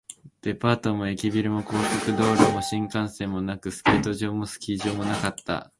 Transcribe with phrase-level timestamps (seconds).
[0.41, 5.69] デパートも駅ビルも、高速道路も新幹線もなく、スケート場もスキー場もなかった